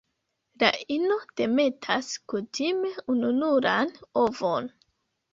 La 0.61 0.67
ino 0.93 1.17
demetas 1.41 2.07
kutime 2.33 2.91
ununuran 3.15 3.93
ovon. 4.23 4.71